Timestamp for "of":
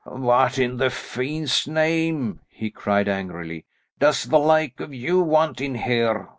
4.79-4.91